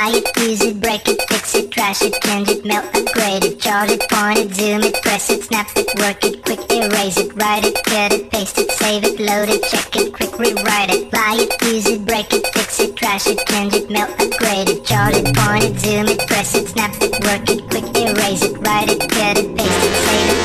[0.00, 3.60] buy it, use it, break it, fix it, trash it, change it, melt, upgrade it,
[3.60, 7.30] charge it, point it, zoom it, press it, snap it, work it, quick erase it,
[7.36, 11.10] write it, cut it, paste it, save it, load it, check it, quick rewrite it,
[11.10, 14.84] buy it, use it, break it, fix it, trash it, change it, melt, upgrade it,
[14.84, 18.56] charge it, point it, zoom it, press it, snap it, work it, quick erase it,
[18.66, 20.39] write it, cut it, paste it, save it.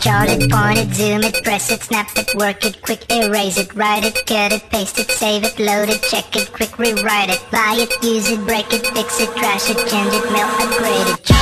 [0.00, 3.74] chart it, point it, zoom it, press it, snap it, work it, quick erase it,
[3.74, 7.40] write it, cut it, paste it, save it, load it, check it, quick rewrite it,
[7.50, 11.39] buy it, use it, break it, fix it, trash it, change it, mail, upgrade it.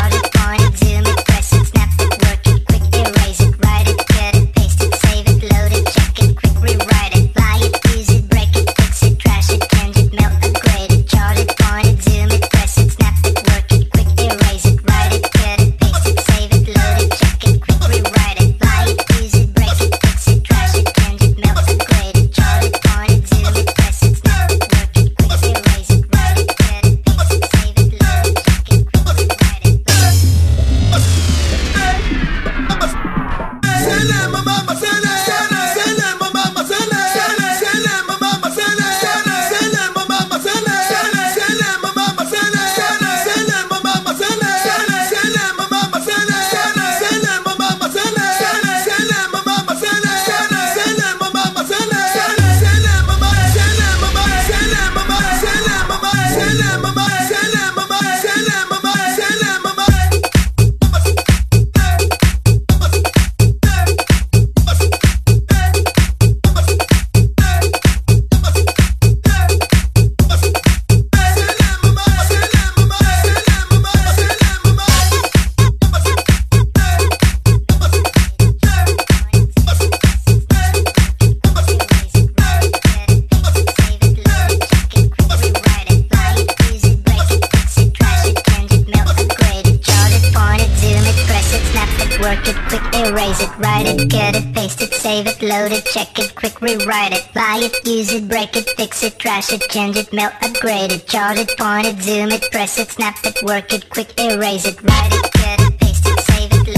[95.48, 99.18] Load it, check it, quick rewrite it, buy it, use it, break it, fix it,
[99.18, 102.90] trash it, change it, melt, upgrade it, chart it, point it, zoom it, press it,
[102.90, 106.77] snap it, work it, quick erase it, write it, cut it, paste it, save it,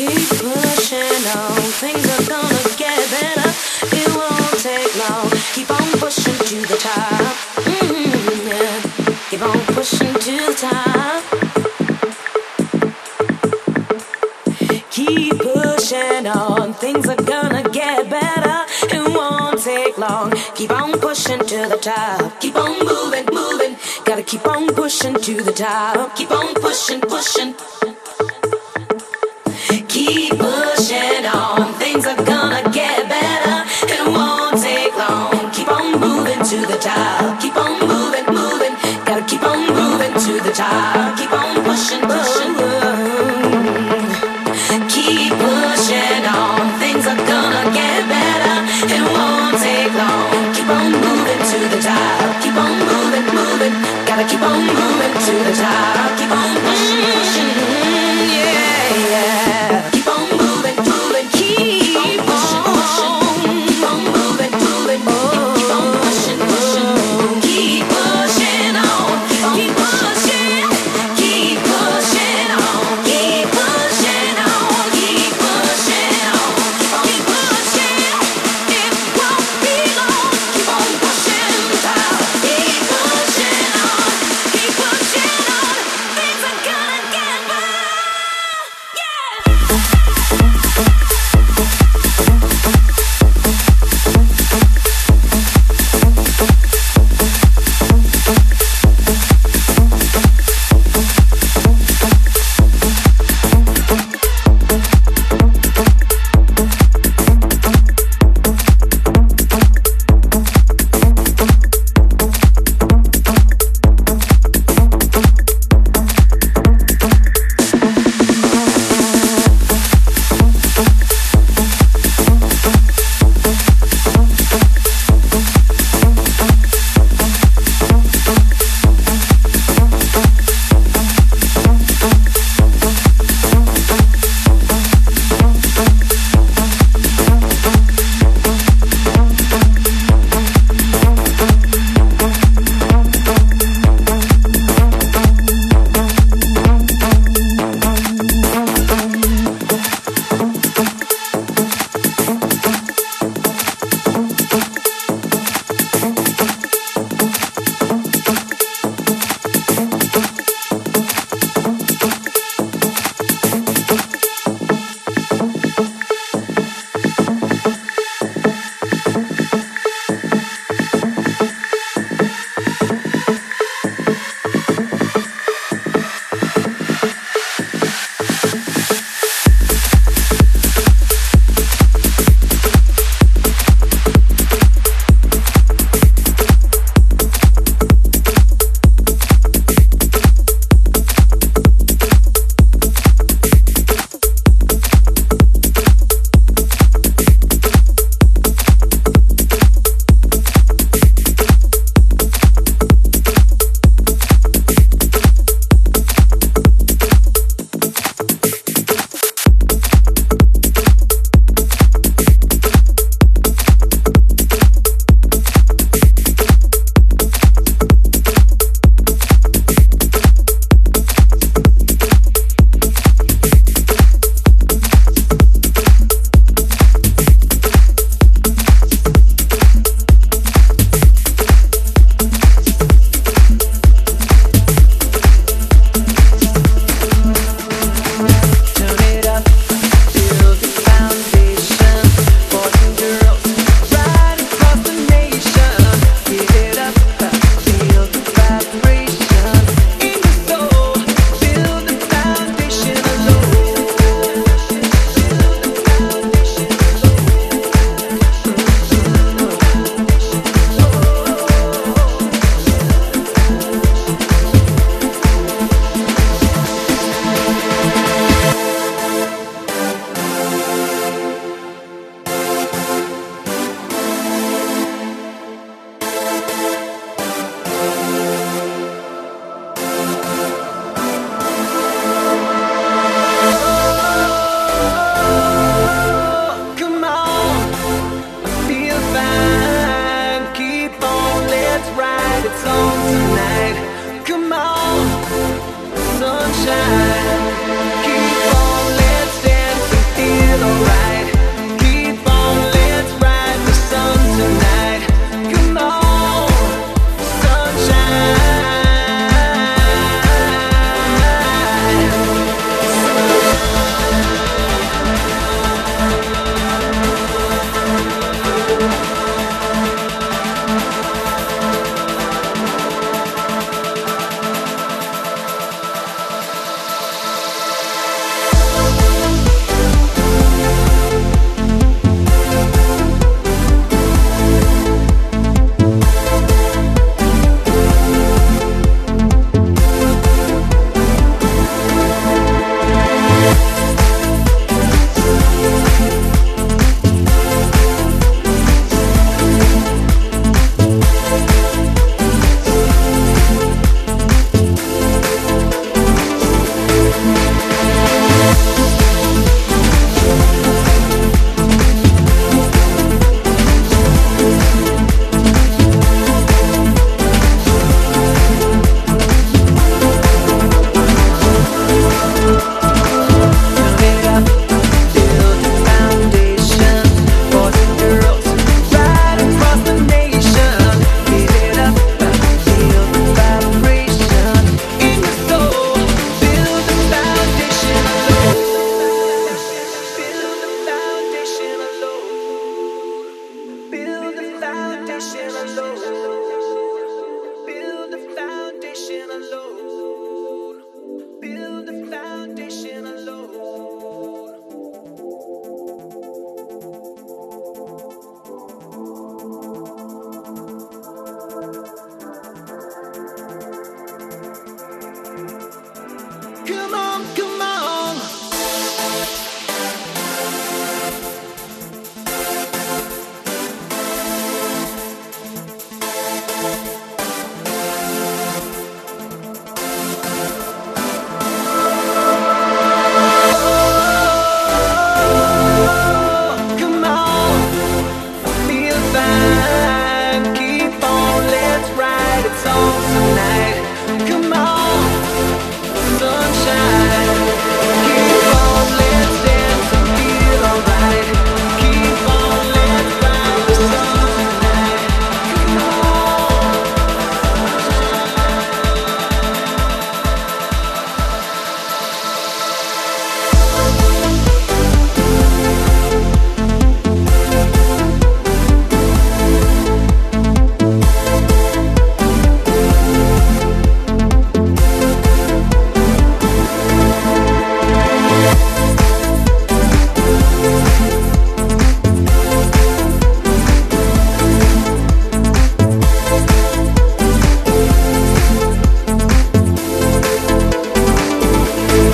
[0.00, 1.60] keep pushing on.
[1.82, 3.50] Things are gonna get better.
[4.00, 5.28] It won't take long.
[5.54, 7.34] Keep on pushing to the top.
[7.68, 8.76] Hmm, yeah.
[9.28, 11.20] Keep on pushing to the top.
[14.90, 16.72] Keep pushing on.
[16.74, 18.58] Things are gonna get better.
[18.96, 20.32] It won't take long.
[20.54, 22.40] Keep on pushing to the top.
[22.40, 23.76] Keep on moving, moving.
[24.06, 26.16] Gotta keep on pushing to the top.
[26.16, 27.54] Keep on pushing, pushing.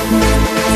[0.09, 0.76] Música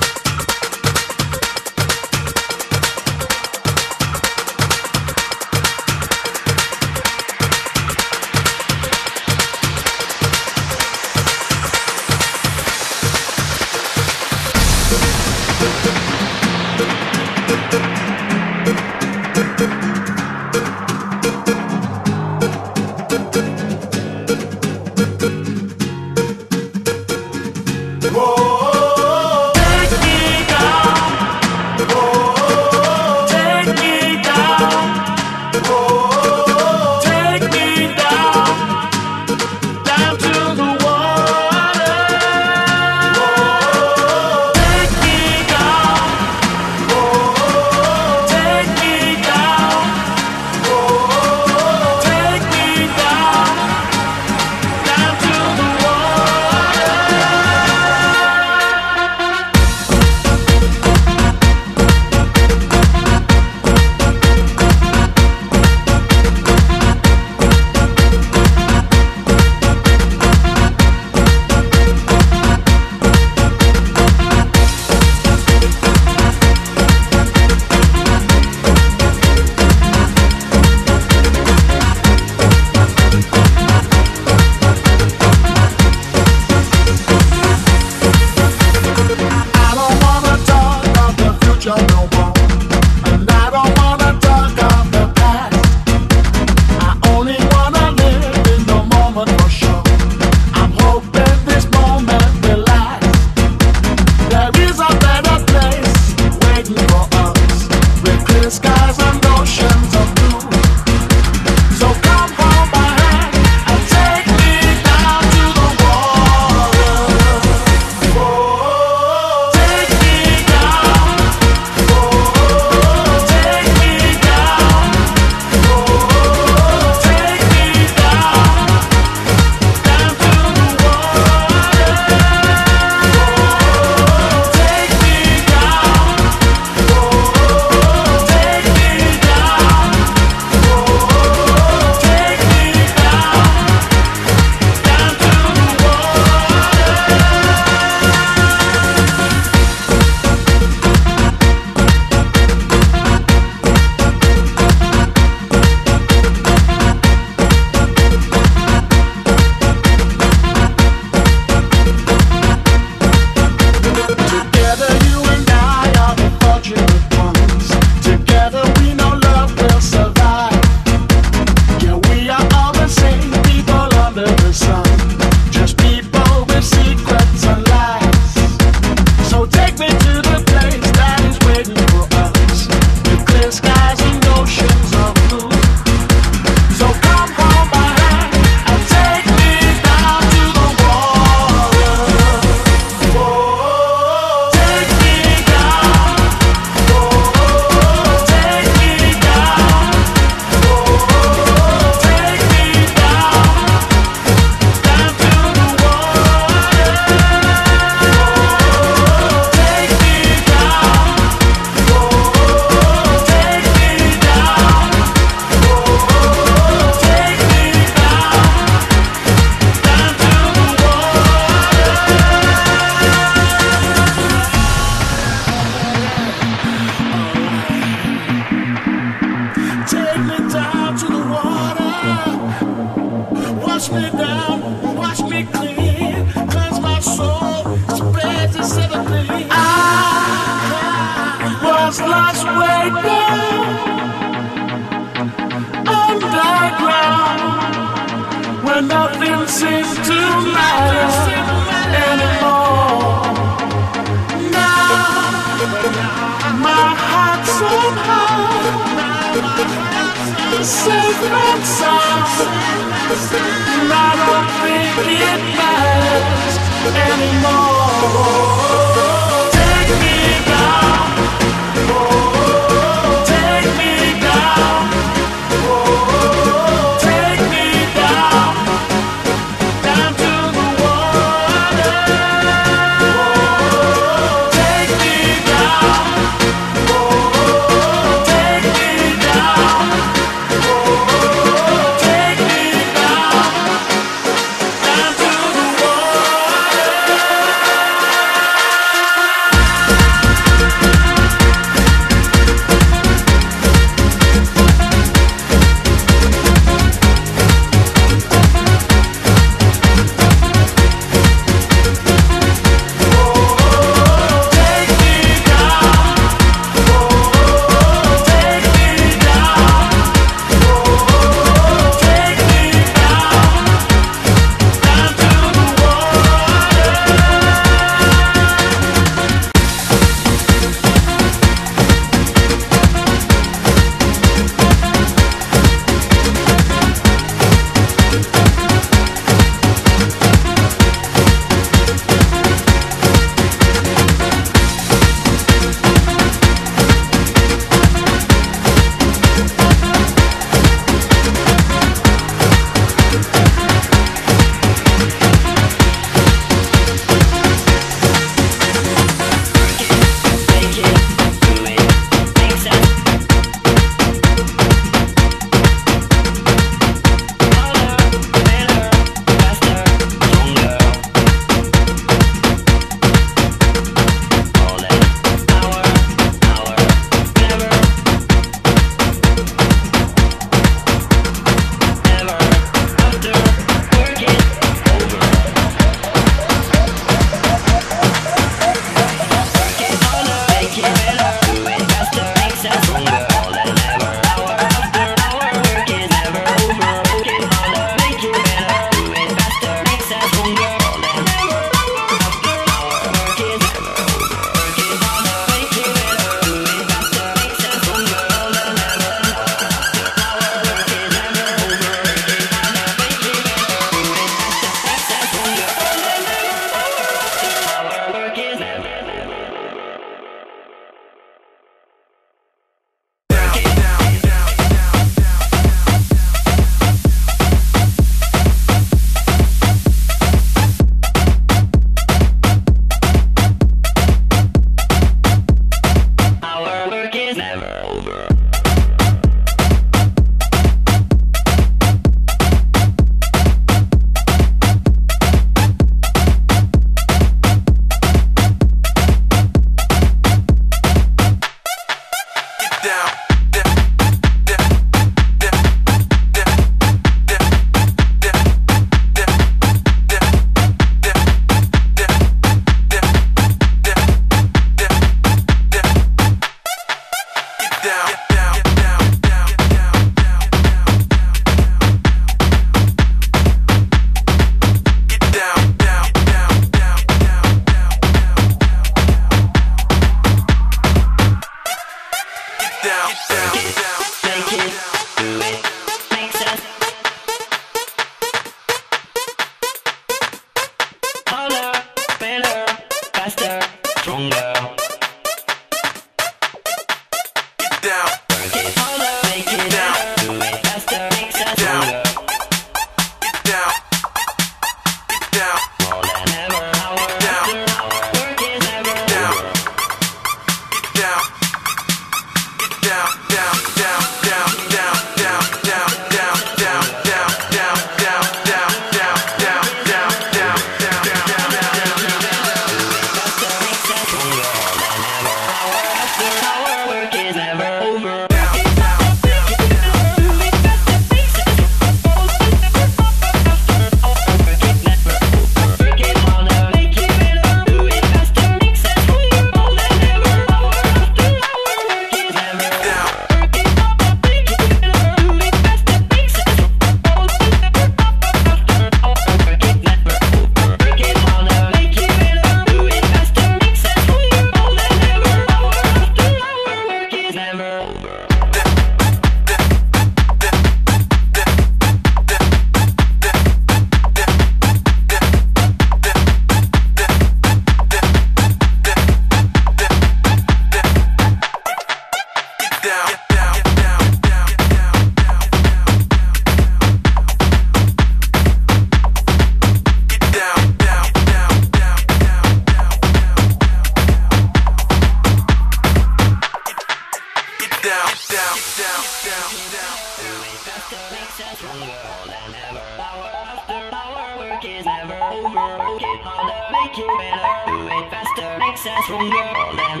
[594.60, 595.48] work is never over.
[595.48, 597.48] Work it harder, make you better.
[597.66, 599.36] Do it faster, makes us stronger.
[599.36, 600.00] All that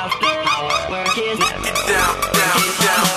[0.00, 1.88] after hour, work is never over.
[1.88, 3.13] Down, down, down.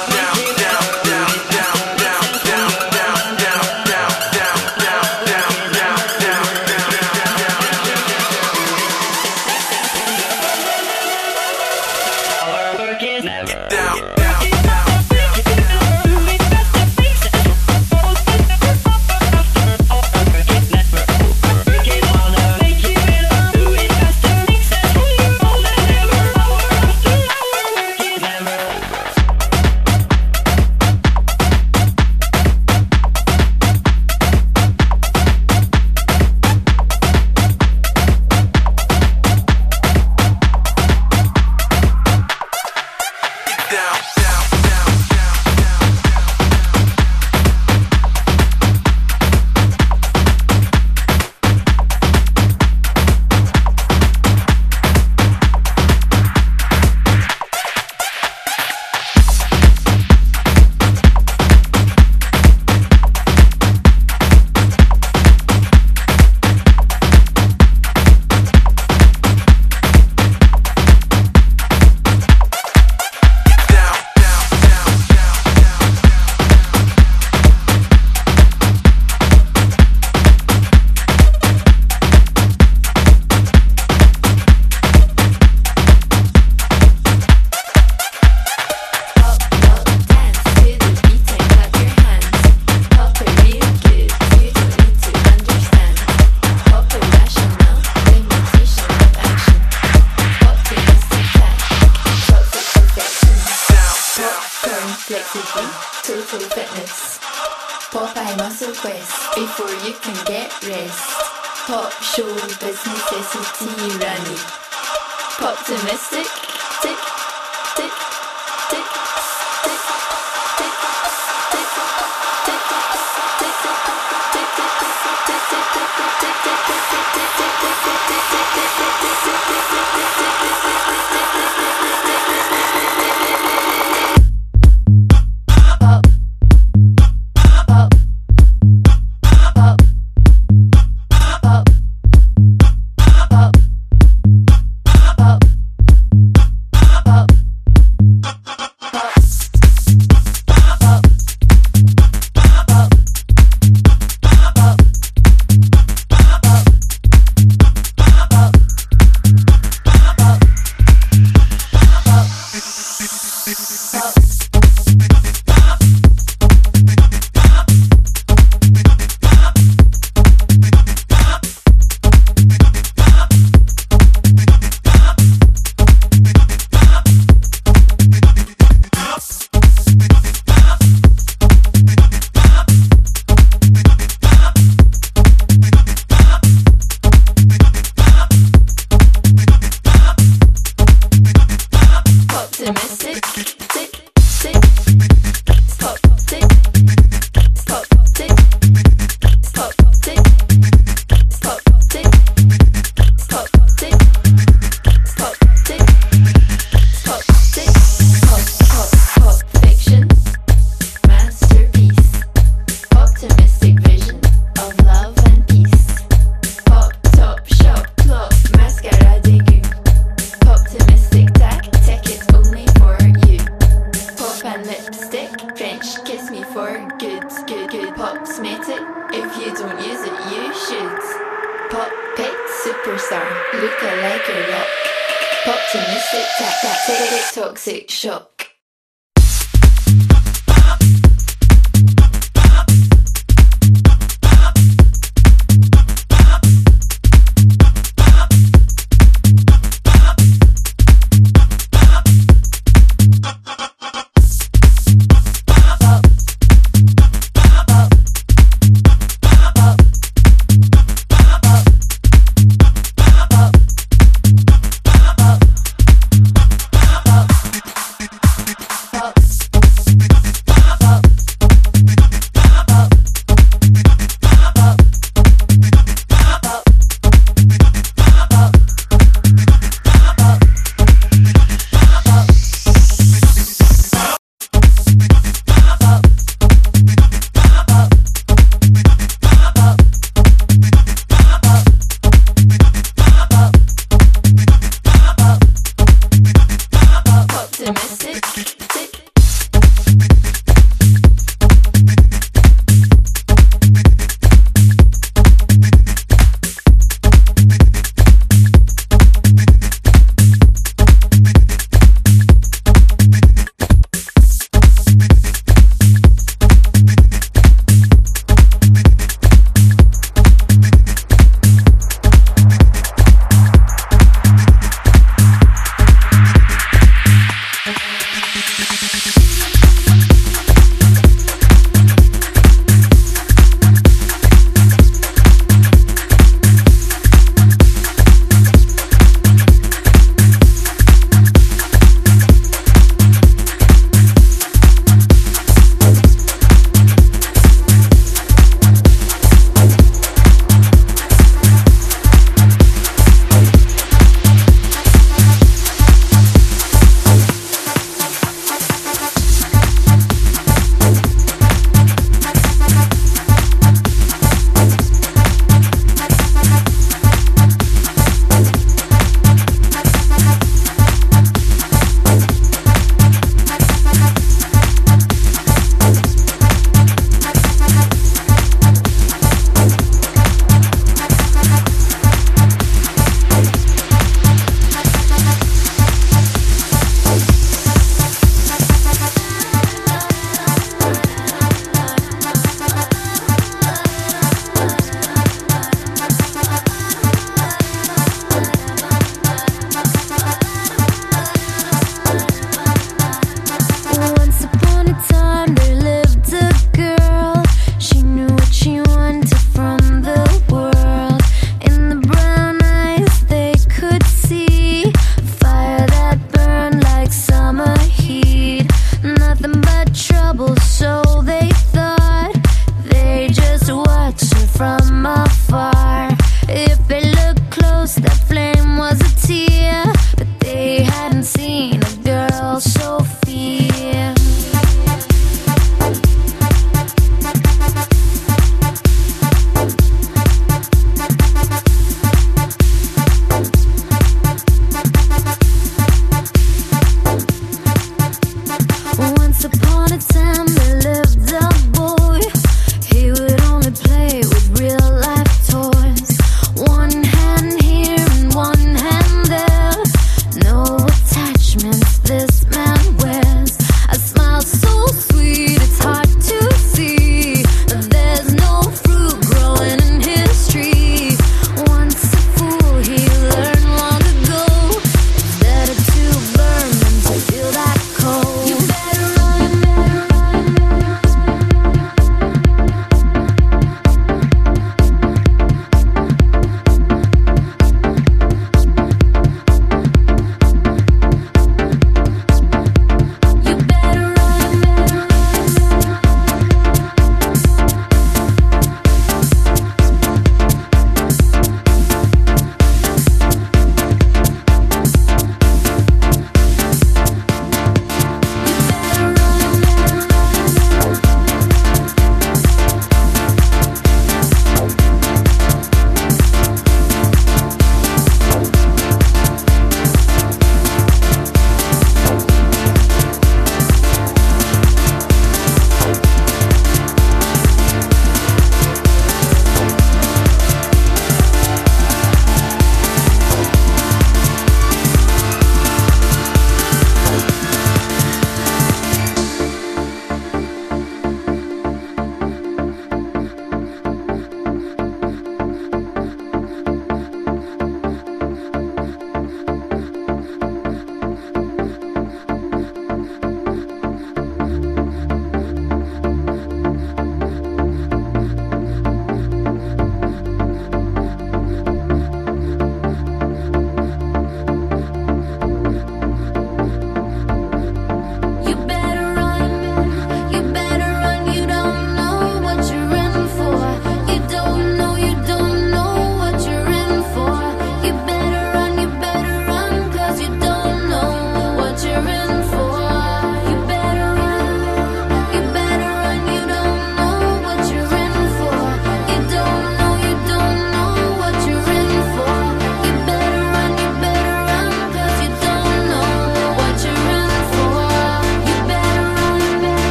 [115.88, 116.27] optimistic.